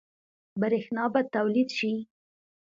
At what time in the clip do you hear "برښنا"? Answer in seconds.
0.59-1.03